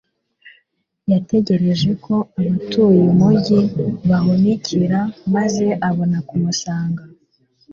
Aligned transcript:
yategereje 1.11 1.89
ko 2.05 2.15
abatuye 2.39 3.01
umugi 3.13 3.59
bahunikira, 4.09 4.99
maze 5.35 5.65
abona 5.89 6.17
kumusanga. 6.27 7.03